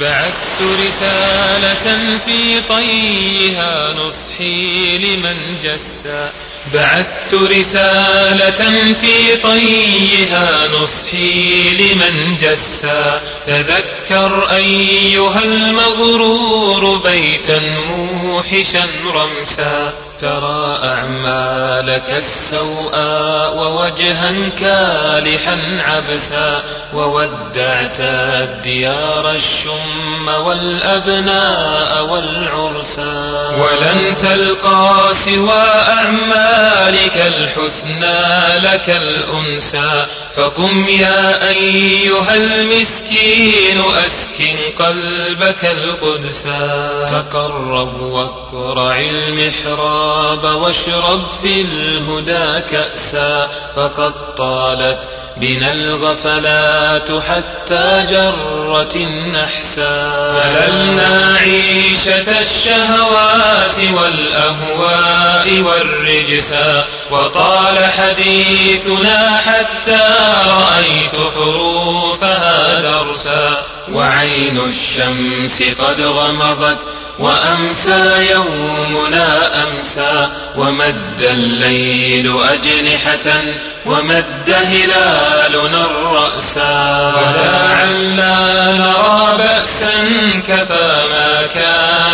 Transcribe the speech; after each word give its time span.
بعثت 0.00 0.62
رسالة 0.62 2.18
في 2.26 2.60
طيها 2.68 3.92
نصحي 3.92 4.98
لمن 4.98 5.58
جسا 5.62 6.32
بعثت 6.74 7.34
رسالة 7.34 8.92
في 8.92 9.36
طيها 9.36 10.68
نصحي 10.68 11.68
لمن 11.74 12.36
جسا 12.36 13.20
تذكر 13.46 13.95
أيها 14.12 15.42
المغرور 15.42 16.96
بيتا 16.98 17.60
موحشا 17.88 18.86
رمسا 19.14 19.92
ترى 20.20 20.78
أعمالك 20.84 22.10
السوء 22.10 22.96
ووجها 23.56 24.48
كالحا 24.48 25.58
عبسا 25.80 26.62
وودعت 26.94 28.00
الديار 28.00 29.30
الشم 29.30 30.28
والأبناء 30.28 32.04
والعرسا 32.04 33.48
ولن 33.58 34.14
تلقى 34.14 35.14
سوى 35.24 35.62
أعمالك 35.88 37.16
الحسنى 37.16 38.58
لك 38.62 38.90
الأنسى 38.90 40.06
فقم 40.36 40.88
يا 40.88 41.48
أيها 41.48 42.34
المسكين 42.34 43.80
أسكن 44.06 44.56
قلبك 44.78 45.64
القدسا 45.64 47.06
تقرب 47.08 48.00
واقرع 48.00 49.00
المحراب 49.00 50.44
واشرب 50.44 51.22
في 51.42 51.60
الهدى 51.60 52.60
كأسا. 52.70 53.48
فقد 53.76 54.34
طالت 54.36 55.10
بنا 55.36 55.72
الغفلات 55.72 57.12
حتى 57.12 58.06
جرت 58.10 58.96
النحسا. 58.96 60.12
مللنا 60.46 61.36
عيشة 61.36 62.40
الشهوات 62.40 63.78
والأهواء 63.94 65.60
والرجسا 65.60 66.84
وطال 67.10 67.90
حديثنا 67.98 69.38
حتى 69.38 70.08
رأيت 70.46 71.16
حروفها 71.34 72.80
درسا. 72.80 73.62
وعين 73.92 74.58
الشمس 74.58 75.62
قد 75.80 76.00
غمضت 76.00 76.90
وأمسى 77.18 78.30
يومنا 78.30 79.50
أمسى 79.68 80.28
ومد 80.56 81.20
الليل 81.20 82.38
أجنحة 82.42 83.42
ومد 83.86 84.50
هلالنا 84.50 85.84
الرأسا 85.84 87.12
وداعا 87.16 87.92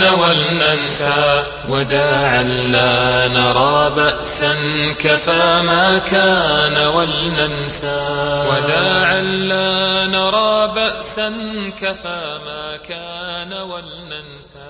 كان 0.00 0.14
ولننسى 0.20 1.44
وداعا 1.68 2.42
لا 2.42 3.28
نرى 3.28 3.90
بأسا 3.90 4.54
كفى 4.98 5.62
ما 5.66 5.98
كان 5.98 6.86
ولننسى 6.86 8.00
وداعا 8.50 9.20
لا 9.22 10.06
نرى 10.06 10.72
بأسا 10.74 11.32
كفى 11.80 12.38
ما 12.46 12.76
كان 12.76 13.52
ولننسى 13.52 14.66